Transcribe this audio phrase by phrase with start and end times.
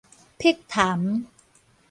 [0.39, 1.27] 碧潭